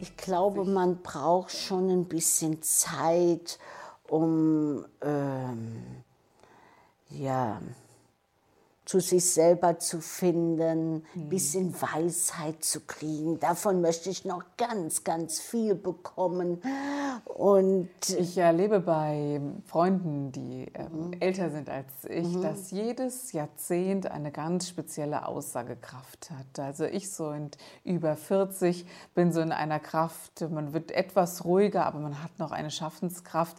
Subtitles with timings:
[0.00, 3.58] Ich glaube, man braucht schon ein bisschen Zeit,
[4.08, 6.02] um ähm,
[7.08, 7.60] ja,
[8.84, 13.38] zu sich selber zu finden, ein bisschen Weisheit zu kriegen.
[13.38, 16.60] Davon möchte ich noch ganz, ganz viel bekommen.
[17.24, 21.12] Und ich erlebe bei Freunden, die ähm, mhm.
[21.20, 22.42] älter sind als ich, mhm.
[22.42, 26.58] dass jedes Jahrzehnt eine ganz spezielle Aussagekraft hat.
[26.58, 27.50] Also ich so in
[27.84, 32.50] über 40 bin so in einer Kraft, man wird etwas ruhiger, aber man hat noch
[32.50, 33.56] eine Schaffenskraft,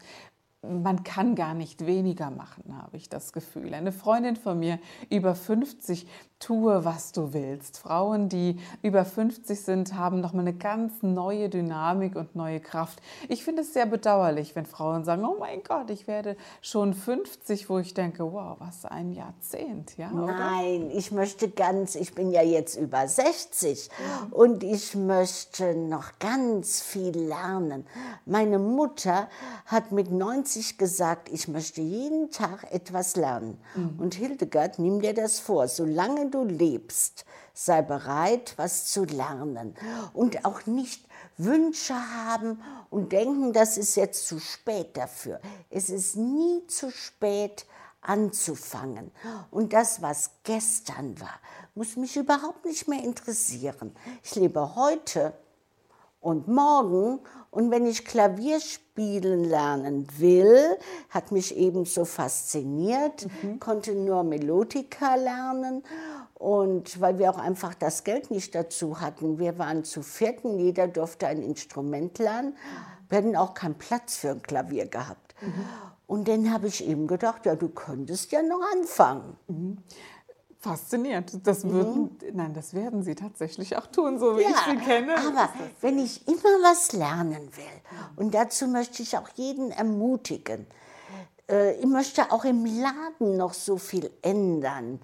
[0.63, 3.73] man kann gar nicht weniger machen, habe ich das Gefühl.
[3.73, 6.07] Eine Freundin von mir, über 50,
[6.39, 7.77] tue, was du willst.
[7.77, 13.01] Frauen, die über 50 sind, haben nochmal eine ganz neue Dynamik und neue Kraft.
[13.29, 17.69] Ich finde es sehr bedauerlich, wenn Frauen sagen, oh mein Gott, ich werde schon 50,
[17.69, 19.97] wo ich denke, wow, was ein Jahrzehnt.
[19.97, 24.33] Ja, Nein, ich möchte ganz, ich bin ja jetzt über 60 mhm.
[24.33, 27.85] und ich möchte noch ganz viel lernen.
[28.25, 29.29] Meine Mutter
[29.65, 33.59] hat mit 90 gesagt, ich möchte jeden Tag etwas lernen.
[33.75, 33.99] Mhm.
[33.99, 39.75] Und Hildegard, nimm dir das vor, solange du lebst, sei bereit, was zu lernen
[40.13, 41.05] und auch nicht
[41.37, 45.39] Wünsche haben und denken, das ist jetzt zu spät dafür.
[45.69, 47.65] Es ist nie zu spät
[48.01, 49.11] anzufangen.
[49.49, 51.39] Und das, was gestern war,
[51.75, 53.95] muss mich überhaupt nicht mehr interessieren.
[54.23, 55.33] Ich lebe heute
[56.23, 57.19] und morgen.
[57.51, 60.77] Und wenn ich Klavier spielen lernen will,
[61.09, 63.59] hat mich ebenso fasziniert, mhm.
[63.59, 65.83] konnte nur Melodika lernen
[66.43, 70.87] und weil wir auch einfach das Geld nicht dazu hatten, wir waren zu vierten, jeder
[70.87, 72.57] durfte ein Instrument lernen.
[73.07, 75.35] Wir hatten auch keinen Platz für ein Klavier gehabt.
[75.39, 75.53] Mhm.
[76.05, 79.37] Und dann habe ich eben gedacht, ja, du könntest ja noch anfangen.
[79.47, 79.77] Mhm.
[80.63, 81.45] Fasziniert.
[81.45, 82.17] Das würden, mhm.
[82.31, 85.13] nein, das werden Sie tatsächlich auch tun, so wie ja, ich Sie kenne.
[85.17, 85.49] Aber
[85.81, 87.81] wenn ich immer was lernen will,
[88.15, 90.65] und dazu möchte ich auch jeden ermutigen,
[91.49, 95.01] äh, ich möchte auch im Laden noch so viel ändern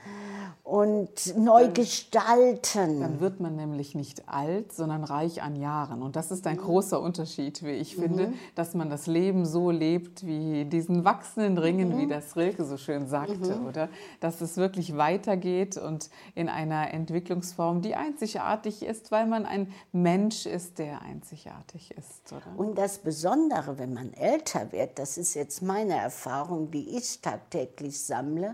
[0.70, 3.00] und neu dann, gestalten.
[3.00, 6.04] Dann wird man nämlich nicht alt, sondern reich an Jahren.
[6.04, 8.02] Und das ist ein großer Unterschied, wie ich mhm.
[8.02, 11.98] finde, dass man das Leben so lebt wie diesen wachsenden Ringen, mhm.
[11.98, 13.66] wie das Rilke so schön sagte, mhm.
[13.66, 13.90] oder?
[14.20, 20.46] Dass es wirklich weitergeht und in einer Entwicklungsform, die einzigartig ist, weil man ein Mensch
[20.46, 22.58] ist, der einzigartig ist, oder?
[22.58, 28.00] Und das Besondere, wenn man älter wird, das ist jetzt meine Erfahrung, die ich tagtäglich
[28.04, 28.54] sammle,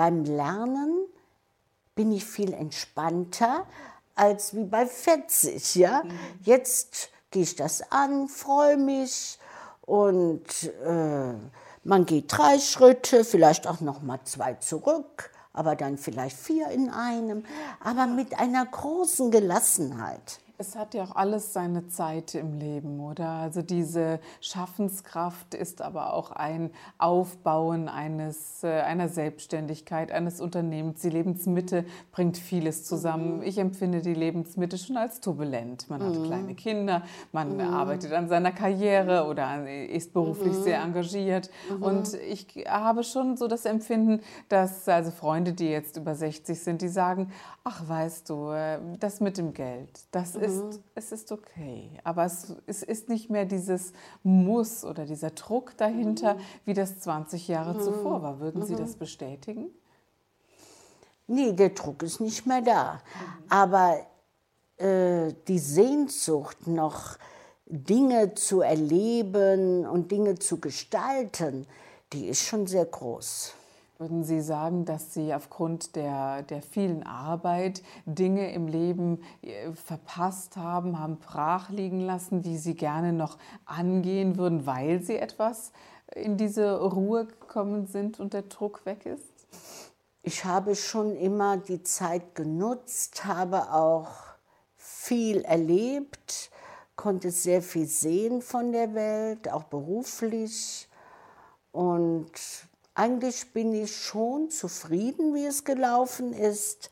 [0.00, 1.09] beim Lernen
[1.94, 3.66] bin ich viel entspannter
[4.14, 5.74] als wie bei 40.
[5.76, 6.02] Ja?
[6.04, 6.10] Mhm.
[6.42, 9.38] Jetzt gehe ich das an, freue mich
[9.82, 10.44] und
[10.84, 11.34] äh,
[11.84, 16.90] man geht drei Schritte, vielleicht auch noch mal zwei zurück, aber dann vielleicht vier in
[16.90, 17.44] einem,
[17.82, 20.40] aber mit einer großen Gelassenheit.
[20.60, 23.30] Es hat ja auch alles seine Zeit im Leben, oder?
[23.30, 31.00] Also diese Schaffenskraft ist aber auch ein Aufbauen eines, äh, einer Selbstständigkeit, eines Unternehmens.
[31.00, 33.38] Die Lebensmitte bringt vieles zusammen.
[33.38, 33.42] Mhm.
[33.42, 35.88] Ich empfinde die Lebensmitte schon als turbulent.
[35.88, 36.24] Man hat mhm.
[36.24, 37.60] kleine Kinder, man mhm.
[37.60, 40.62] arbeitet an seiner Karriere oder ist beruflich mhm.
[40.62, 41.48] sehr engagiert.
[41.70, 41.82] Mhm.
[41.82, 46.82] Und ich habe schon so das Empfinden, dass also Freunde, die jetzt über 60 sind,
[46.82, 47.32] die sagen,
[47.64, 50.84] ach weißt du, äh, das mit dem Geld, das ist ist, mhm.
[50.94, 51.90] es ist okay.
[52.04, 56.40] Aber es, es ist nicht mehr dieses Muss oder dieser Druck dahinter, mhm.
[56.64, 57.80] wie das 20 Jahre mhm.
[57.80, 58.40] zuvor war.
[58.40, 59.70] Würden Sie das bestätigen?
[61.26, 63.00] Nee, der Druck ist nicht mehr da.
[63.48, 63.98] Aber
[64.76, 67.18] äh, die Sehnsucht noch
[67.66, 71.66] Dinge zu erleben und Dinge zu gestalten,
[72.12, 73.54] die ist schon sehr groß.
[74.00, 80.56] Würden Sie sagen, dass Sie aufgrund der, der vielen Arbeit Dinge im Leben äh, verpasst
[80.56, 83.36] haben, haben brach liegen lassen, die Sie gerne noch
[83.66, 85.72] angehen würden, weil Sie etwas
[86.14, 89.46] in diese Ruhe gekommen sind und der Druck weg ist?
[90.22, 94.08] Ich habe schon immer die Zeit genutzt, habe auch
[94.78, 96.50] viel erlebt,
[96.96, 100.88] konnte sehr viel sehen von der Welt, auch beruflich.
[101.72, 102.32] Und
[103.00, 106.90] eigentlich bin ich schon zufrieden, wie es gelaufen ist,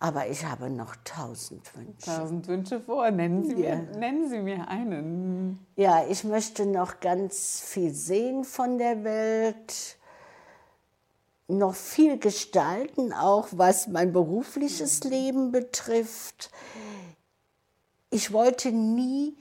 [0.00, 2.06] Aber ich habe noch tausend Wünsche.
[2.06, 3.10] Tausend Wünsche vor.
[3.10, 3.74] Nennen Sie, Ja.
[3.74, 5.58] mir, nennen Sie mir einen.
[5.74, 9.96] Ja, ich möchte noch ganz viel sehen von der Welt,
[11.48, 16.52] noch viel gestalten, auch was mein berufliches Leben betrifft.
[18.10, 19.36] Ich wollte nie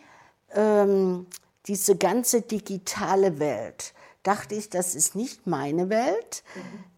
[0.56, 1.28] ähm,
[1.68, 3.94] diese ganze digitale Welt.
[4.28, 6.44] Dachte ich, das ist nicht meine Welt.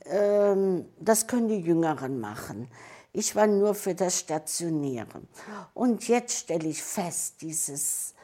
[0.05, 2.67] Ähm, das können die Jüngeren machen.
[3.13, 5.27] Ich war nur für das Stationieren.
[5.75, 8.15] Und jetzt stelle ich fest, dieses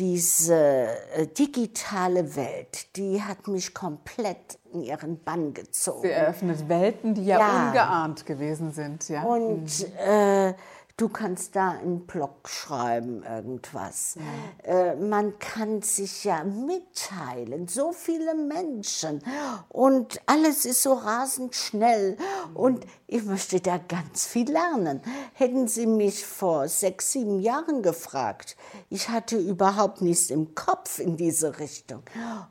[0.00, 6.02] diese äh, digitale Welt, die hat mich komplett in ihren Bann gezogen.
[6.02, 7.66] Sie eröffnet Welten, die ja, Ja.
[7.68, 9.08] ungeahnt gewesen sind.
[9.08, 9.22] Ja?
[9.22, 9.70] Und
[10.04, 10.54] äh,
[10.96, 14.16] du kannst da einen Blog schreiben, irgendwas.
[14.62, 19.20] Äh, man kann sich ja mitteilen, so viele Menschen.
[19.68, 22.16] Und alles ist so rasend schnell.
[22.54, 25.00] Und ich möchte da ganz viel lernen.
[25.32, 28.56] Hätten Sie mich vor sechs, sieben Jahren gefragt,
[28.88, 32.02] ich hatte überhaupt nichts im Kopf in diese Richtung.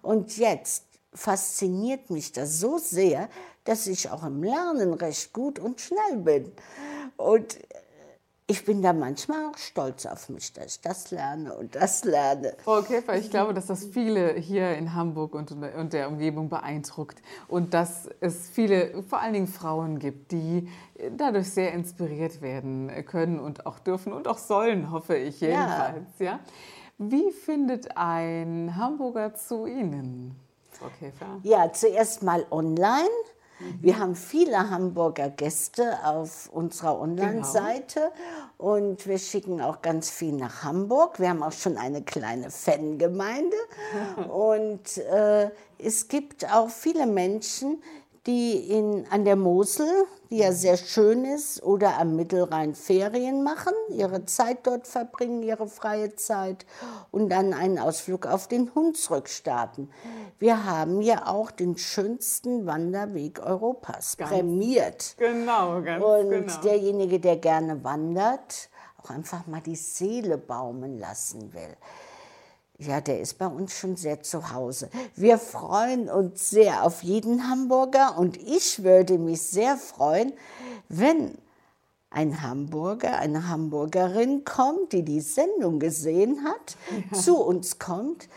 [0.02, 3.30] Und jetzt fasziniert mich das so sehr,
[3.66, 6.52] dass ich auch im Lernen recht gut und schnell bin.
[7.16, 7.58] Und
[8.46, 12.56] ich bin da manchmal auch stolz auf mich, dass ich das lerne und das lerne.
[12.64, 17.22] Frau Käfer, ich glaube, dass das viele hier in Hamburg und, und der Umgebung beeindruckt
[17.48, 20.70] und dass es viele, vor allen Dingen Frauen gibt, die
[21.16, 26.20] dadurch sehr inspiriert werden können und auch dürfen und auch sollen, hoffe ich jedenfalls.
[26.20, 26.40] Ja.
[26.98, 30.36] Wie findet ein Hamburger zu Ihnen,
[30.72, 31.40] Frau Käfer?
[31.44, 33.10] Ja, zuerst mal online.
[33.82, 38.12] Wir haben viele Hamburger Gäste auf unserer Online-Seite
[38.58, 41.20] und wir schicken auch ganz viel nach Hamburg.
[41.20, 43.58] Wir haben auch schon eine kleine Fangemeinde
[44.30, 47.82] und äh, es gibt auch viele Menschen,
[48.26, 49.88] die in, an der Mosel,
[50.30, 55.68] die ja sehr schön ist, oder am Mittelrhein Ferien machen, ihre Zeit dort verbringen, ihre
[55.68, 56.66] freie Zeit
[57.12, 59.90] und dann einen Ausflug auf den Hunsrück starten.
[60.40, 65.16] Wir haben ja auch den schönsten Wanderweg Europas prämiert.
[65.18, 66.62] Genau, ganz Und genau.
[66.64, 68.70] derjenige, der gerne wandert,
[69.02, 71.76] auch einfach mal die Seele baumen lassen will.
[72.86, 74.90] Ja, der ist bei uns schon sehr zu Hause.
[75.16, 80.34] Wir freuen uns sehr auf jeden Hamburger und ich würde mich sehr freuen,
[80.90, 81.38] wenn
[82.10, 86.78] ein Hamburger, eine Hamburgerin kommt, die die Sendung gesehen hat,
[87.18, 88.28] zu uns kommt,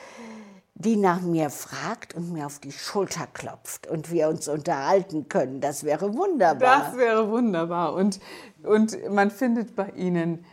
[0.75, 5.61] die nach mir fragt und mir auf die Schulter klopft und wir uns unterhalten können.
[5.61, 6.85] Das wäre wunderbar.
[6.85, 7.95] Das wäre wunderbar.
[7.95, 8.21] Und,
[8.63, 10.45] und man findet bei Ihnen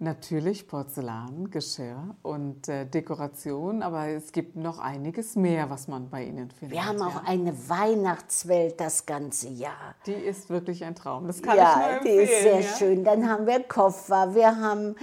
[0.00, 6.24] natürlich Porzellan, Geschirr und äh, Dekoration, aber es gibt noch einiges mehr, was man bei
[6.24, 6.72] Ihnen findet.
[6.72, 7.22] Wir haben auch ja.
[7.26, 9.94] eine Weihnachtswelt das ganze Jahr.
[10.06, 11.26] Die ist wirklich ein Traum.
[11.26, 12.42] Das kann ja, ich die nur ist empfehlen.
[12.42, 12.76] sehr ja?
[12.76, 13.04] schön.
[13.04, 14.96] Dann haben wir Koffer, wir haben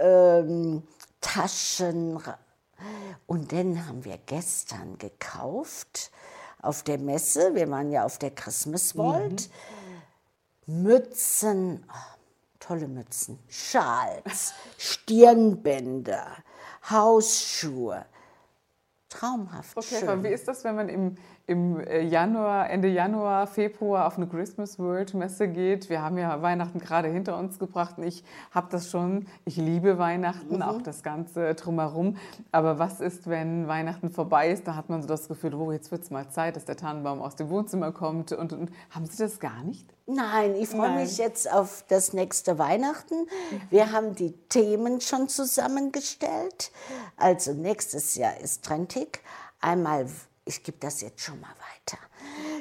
[0.00, 0.82] ähm,
[1.20, 2.18] Taschen.
[3.26, 6.10] Und dann haben wir gestern gekauft
[6.62, 9.50] auf der Messe, wir waren ja auf der Christmas Vault,
[10.66, 12.17] Mützen, oh,
[12.68, 16.36] tolle Mützen, Schals, Stirnbänder,
[16.90, 18.04] Hausschuhe.
[19.08, 20.08] Traumhaft Okay, schön.
[20.08, 21.16] aber wie ist das, wenn man im,
[21.48, 25.88] im äh, Januar, Ende Januar, Februar auf eine Christmas World Messe geht?
[25.88, 28.22] Wir haben ja Weihnachten gerade hinter uns gebracht und ich
[28.52, 29.26] habe das schon.
[29.44, 30.62] Ich liebe Weihnachten, Mhm.
[30.62, 32.16] auch das Ganze drumherum.
[32.52, 34.68] Aber was ist, wenn Weihnachten vorbei ist?
[34.68, 37.20] Da hat man so das Gefühl, oh, jetzt wird es mal Zeit, dass der Tannenbaum
[37.22, 38.30] aus dem Wohnzimmer kommt.
[38.32, 39.88] Und, und haben Sie das gar nicht?
[40.06, 43.26] Nein, ich freue mich jetzt auf das nächste Weihnachten.
[43.70, 46.72] Wir haben die Themen schon zusammengestellt.
[47.16, 49.20] Also nächstes Jahr ist Trentig.
[49.60, 50.06] Einmal,
[50.48, 51.98] ich gebe das jetzt schon mal weiter.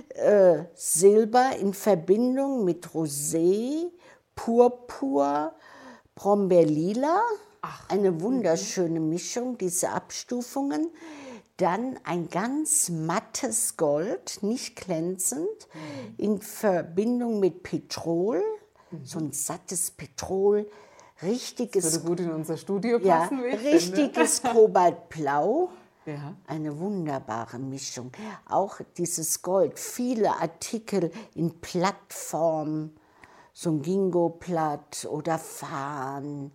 [0.10, 3.89] Äh, Silber in Verbindung mit Rosé,
[4.36, 5.53] Purpur,
[6.15, 7.22] Brombeerlila.
[7.88, 10.89] Eine wunderschöne Mischung, diese Abstufungen.
[11.58, 15.67] Dann ein ganz mattes Gold, nicht glänzend,
[16.17, 18.44] in Verbindung mit Petrol,
[19.03, 20.70] so ein sattes Petrol,
[21.24, 23.63] richtiges, Würde gut in unser Studio ja, passen, finde.
[23.63, 25.72] richtiges Kobaltblau.
[26.08, 26.36] Ja.
[26.48, 28.14] Eine wunderbare Mischung.
[28.48, 32.92] Auch dieses Gold, viele Artikel in Plattform,
[33.52, 36.52] so ein Gingo-Platt oder Farn,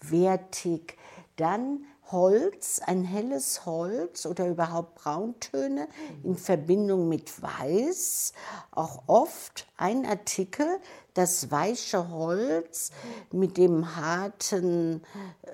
[0.00, 0.96] wertig.
[1.34, 5.88] Dann Holz, ein helles Holz oder überhaupt Brauntöne
[6.22, 8.34] in Verbindung mit Weiß.
[8.70, 10.78] Auch oft ein Artikel,
[11.14, 12.90] das weiche Holz
[13.30, 15.02] mit dem harten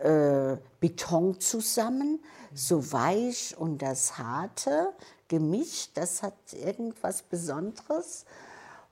[0.03, 2.21] äh, Beton zusammen,
[2.55, 4.93] so weich und das harte
[5.29, 8.25] gemischt, das hat irgendwas Besonderes.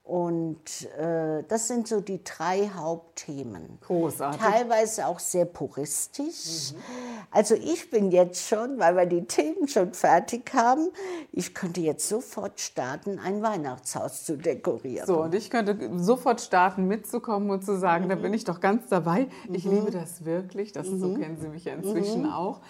[0.07, 3.79] Und äh, das sind so die drei Hauptthemen.
[3.81, 4.41] Großartig.
[4.41, 6.75] Teilweise auch sehr puristisch.
[6.75, 6.79] Mhm.
[7.33, 10.91] Also ich bin jetzt schon, weil wir die Themen schon fertig haben,
[11.33, 15.09] ich könnte jetzt sofort starten, ein Weihnachtshaus zu dekorieren.
[15.09, 18.11] So, und ich könnte sofort starten, mitzukommen und zu sagen, mhm.
[18.11, 19.27] da bin ich doch ganz dabei.
[19.53, 19.73] Ich mhm.
[19.73, 21.21] liebe das wirklich, das, so mhm.
[21.21, 22.33] kennen Sie mich ja inzwischen mhm.
[22.33, 22.61] auch.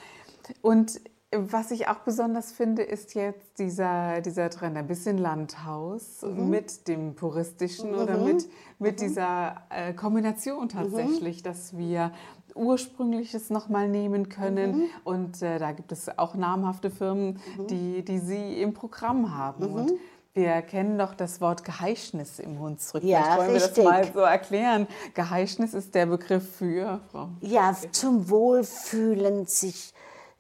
[0.63, 1.03] Und
[1.33, 6.51] was ich auch besonders finde, ist jetzt dieser, dieser Trend, ein bisschen Landhaus mhm.
[6.51, 7.99] mit dem puristischen mhm.
[7.99, 9.05] oder mit, mit mhm.
[9.05, 12.13] dieser äh, Kombination tatsächlich, dass wir
[12.55, 14.79] Ursprüngliches nochmal nehmen können.
[14.79, 14.85] Mhm.
[15.05, 17.67] Und äh, da gibt es auch namhafte Firmen, mhm.
[17.67, 19.71] die, die sie im Programm haben.
[19.71, 19.75] Mhm.
[19.75, 19.93] Und
[20.33, 23.03] wir kennen doch das Wort Geheischnis im Hunsrück.
[23.03, 23.77] Ja, Vielleicht wollen richtig.
[23.77, 24.87] wir das mal so erklären.
[25.15, 27.31] Geheischnis ist der Begriff für Frau.
[27.41, 29.95] Ja, zum Wohlfühlen, sich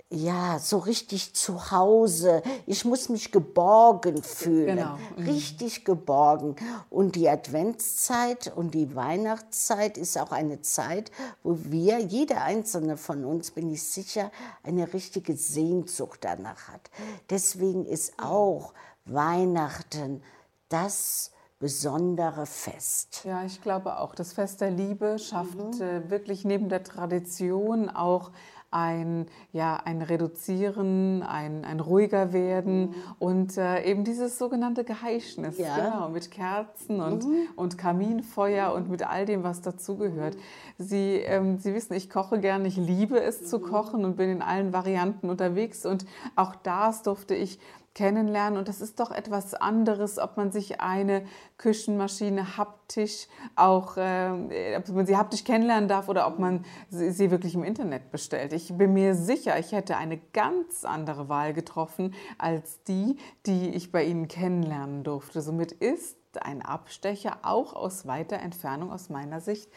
[0.09, 2.43] ja, so richtig zu Hause.
[2.67, 4.77] Ich muss mich geborgen fühlen.
[4.77, 4.99] Genau.
[5.17, 5.29] Mhm.
[5.29, 6.55] Richtig geborgen.
[6.91, 11.11] Und die Adventszeit und die Weihnachtszeit ist auch eine Zeit,
[11.43, 14.31] wo wir, jeder einzelne von uns, bin ich sicher,
[14.63, 16.91] eine richtige Sehnsucht danach hat.
[17.31, 18.75] Deswegen ist auch
[19.07, 20.23] Weihnachten
[20.69, 23.23] das besondere Fest.
[23.25, 24.15] Ja, ich glaube auch.
[24.15, 25.81] Das Fest der Liebe schafft mhm.
[25.81, 28.31] äh, wirklich neben der Tradition auch
[28.71, 32.95] ein, ja, ein Reduzieren, ein, ein ruhiger werden mhm.
[33.19, 35.77] und äh, eben dieses sogenannte Geheischnis, ja.
[35.77, 37.49] genau, mit Kerzen und, mhm.
[37.57, 40.37] und Kaminfeuer und mit all dem, was dazugehört.
[40.79, 43.47] Sie, ähm, Sie wissen, ich koche gern, ich liebe es mhm.
[43.47, 46.05] zu kochen und bin in allen Varianten unterwegs und
[46.35, 47.59] auch das durfte ich
[47.97, 48.59] kennenlernen.
[48.59, 51.25] Und das ist doch etwas anderes, ob man sich eine
[51.57, 53.27] Küchenmaschine haptisch
[53.57, 57.65] auch, äh, ob man sie haptisch kennenlernen darf oder ob man sie, sie wirklich im
[57.65, 58.53] Internet bestellt.
[58.53, 63.91] Ich bin mir sicher, ich hätte eine ganz andere Wahl getroffen als die, die ich
[63.91, 65.41] bei Ihnen kennenlernen durfte.
[65.41, 69.71] Somit ist ein Abstecher auch aus weiter Entfernung aus meiner Sicht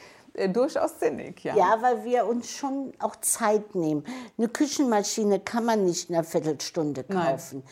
[0.53, 1.43] durchaus sinnig.
[1.43, 1.55] Ja.
[1.55, 4.03] ja, weil wir uns schon auch Zeit nehmen.
[4.37, 7.63] Eine Küchenmaschine kann man nicht in einer Viertelstunde kaufen.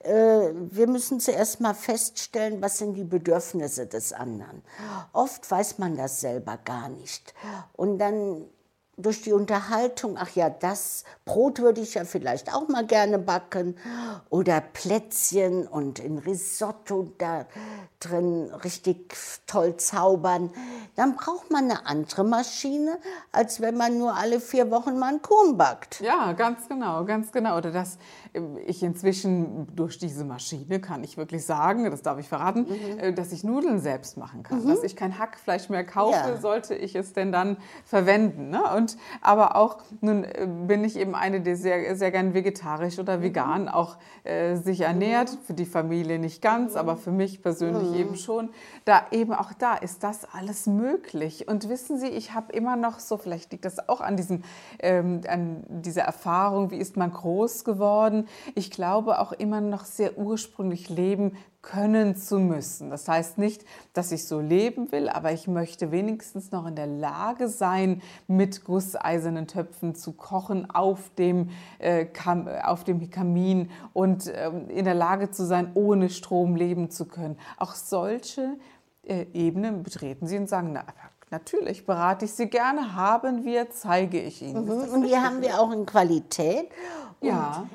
[0.00, 0.12] Äh,
[0.54, 4.62] wir müssen zuerst mal feststellen, was sind die Bedürfnisse des anderen.
[5.12, 7.34] Oft weiß man das selber gar nicht.
[7.74, 8.46] Und dann
[8.98, 13.76] durch die Unterhaltung, ach ja, das Brot würde ich ja vielleicht auch mal gerne backen
[14.28, 17.46] oder Plätzchen und in Risotto da
[18.00, 19.14] drin richtig
[19.46, 20.50] toll zaubern,
[20.94, 22.98] dann braucht man eine andere Maschine,
[23.32, 26.00] als wenn man nur alle vier Wochen mal einen Kuchen backt.
[26.00, 27.56] Ja, ganz genau, ganz genau.
[27.56, 27.98] Oder dass
[28.66, 32.98] ich inzwischen durch diese Maschine kann ich wirklich sagen, das darf ich verraten, mhm.
[32.98, 34.64] Äh, dass ich Nudeln selbst machen kann.
[34.64, 34.68] Mhm.
[34.68, 36.36] Dass ich kein Hackfleisch mehr kaufe, ja.
[36.36, 38.50] sollte ich es denn dann verwenden.
[38.50, 38.62] Ne?
[38.76, 38.87] Und,
[39.20, 43.22] aber auch, nun äh, bin ich eben eine, die sehr, sehr gern vegetarisch oder mhm.
[43.22, 45.32] vegan auch äh, sich ernährt.
[45.32, 45.38] Mhm.
[45.44, 48.50] Für die Familie nicht ganz, aber für mich persönlich eben schon.
[48.84, 51.48] Da eben auch da ist das alles möglich.
[51.48, 54.42] Und wissen Sie, ich habe immer noch so, vielleicht liegt das auch an, diesem,
[54.78, 58.28] ähm, an dieser Erfahrung, wie ist man groß geworden.
[58.54, 61.36] Ich glaube auch immer noch sehr ursprünglich leben
[61.70, 62.88] können zu müssen.
[62.88, 66.86] Das heißt nicht, dass ich so leben will, aber ich möchte wenigstens noch in der
[66.86, 74.28] Lage sein, mit gusseisernen Töpfen zu kochen auf dem, äh, Kam auf dem Kamin und
[74.28, 77.36] äh, in der Lage zu sein, ohne Strom leben zu können.
[77.58, 78.56] Auch solche
[79.02, 80.84] äh, Ebenen betreten Sie und sagen, na,
[81.30, 84.64] Natürlich berate ich Sie gerne, haben wir, zeige ich Ihnen.
[84.64, 84.94] Mhm.
[84.94, 86.70] Und die haben wir auch in Qualität.
[87.20, 87.68] Und ja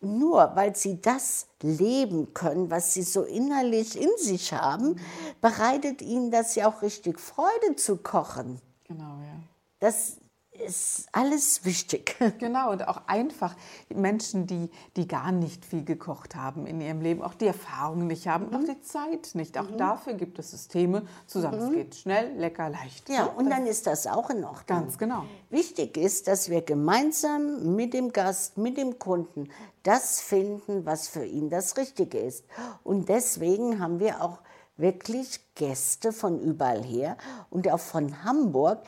[0.00, 4.96] nur weil sie das leben können, was sie so innerlich in sich haben,
[5.40, 8.60] bereitet ihnen das ja auch richtig Freude zu kochen.
[8.84, 9.40] Genau, ja.
[9.78, 10.19] Das
[10.66, 12.16] ist alles wichtig.
[12.38, 13.54] Genau, und auch einfach
[13.88, 18.28] Menschen, die, die gar nicht viel gekocht haben in ihrem Leben, auch die Erfahrung nicht
[18.28, 18.54] haben mhm.
[18.54, 19.58] auch die Zeit nicht.
[19.58, 19.78] Auch mhm.
[19.78, 21.64] dafür gibt es Systeme zu sagen, mhm.
[21.64, 23.08] es geht schnell, lecker, leicht.
[23.08, 24.64] Ja, so, und dann ist das auch in Ordnung.
[24.66, 25.24] Ganz genau.
[25.50, 29.48] Wichtig ist, dass wir gemeinsam mit dem Gast, mit dem Kunden
[29.82, 32.44] das finden, was für ihn das Richtige ist.
[32.84, 34.38] Und deswegen haben wir auch
[34.76, 37.16] wirklich Gäste von überall her
[37.50, 38.82] und auch von Hamburg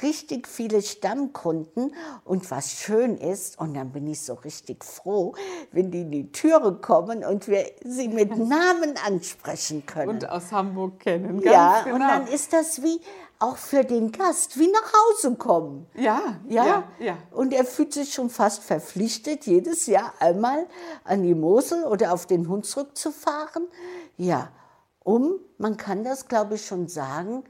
[0.00, 1.94] richtig viele Stammkunden
[2.24, 5.34] und was schön ist, und dann bin ich so richtig froh,
[5.70, 10.08] wenn die in die Türe kommen und wir sie mit Namen ansprechen können.
[10.08, 11.96] Und aus Hamburg kennen, ganz Ja, genau.
[11.96, 13.00] und dann ist das wie
[13.38, 15.86] auch für den Gast, wie nach Hause kommen.
[15.94, 17.18] Ja, ja, ja, ja.
[17.32, 20.66] Und er fühlt sich schon fast verpflichtet, jedes Jahr einmal
[21.04, 23.66] an die Mosel oder auf den Hunsrück zu fahren.
[24.16, 24.50] Ja,
[25.02, 27.42] um, man kann das glaube ich schon sagen,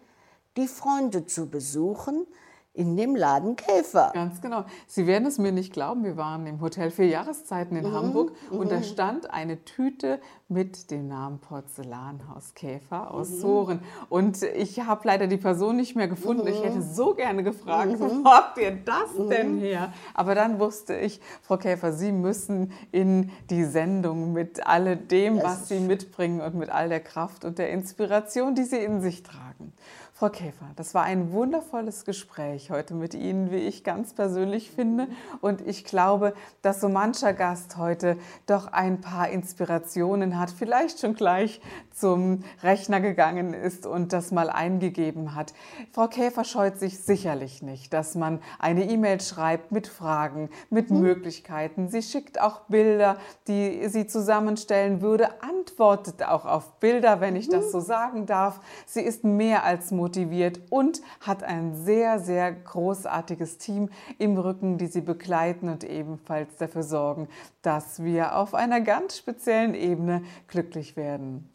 [0.56, 2.26] die Freunde zu besuchen,
[2.74, 4.12] in dem Laden Käfer.
[4.14, 4.64] Ganz genau.
[4.86, 7.92] Sie werden es mir nicht glauben, wir waren im Hotel für Jahreszeiten in mhm.
[7.92, 8.70] Hamburg und mhm.
[8.70, 13.40] da stand eine Tüte mit dem Namen Porzellanhaus Käfer aus mhm.
[13.40, 13.80] Soren.
[14.08, 16.46] Und ich habe leider die Person nicht mehr gefunden.
[16.46, 16.94] Ich hätte mhm.
[16.94, 18.24] so gerne gefragt, mhm.
[18.24, 19.28] wo habt ihr das mhm.
[19.28, 19.92] denn her?
[20.14, 25.78] Aber dann wusste ich, Frau Käfer, Sie müssen in die Sendung mit alledem, was Sie
[25.78, 29.74] mitbringen und mit all der Kraft und der Inspiration, die Sie in sich tragen.
[30.22, 35.08] Frau Käfer, das war ein wundervolles Gespräch heute mit Ihnen, wie ich ganz persönlich finde.
[35.40, 41.14] Und ich glaube, dass so mancher Gast heute doch ein paar Inspirationen hat, vielleicht schon
[41.14, 41.60] gleich
[41.94, 45.52] zum Rechner gegangen ist und das mal eingegeben hat.
[45.92, 51.00] Frau Käfer scheut sich sicherlich nicht, dass man eine E-Mail schreibt mit Fragen, mit mhm.
[51.00, 51.88] Möglichkeiten.
[51.88, 53.16] Sie schickt auch Bilder,
[53.48, 57.70] die sie zusammenstellen würde, antwortet auch auf Bilder, wenn ich das mhm.
[57.70, 58.60] so sagen darf.
[58.86, 64.86] Sie ist mehr als motiviert und hat ein sehr, sehr großartiges Team im Rücken, die
[64.86, 67.28] sie begleiten und ebenfalls dafür sorgen,
[67.62, 71.51] dass wir auf einer ganz speziellen Ebene glücklich werden.